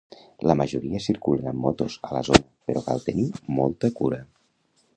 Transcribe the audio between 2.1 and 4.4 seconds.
la zona, però cal tenir molta cura.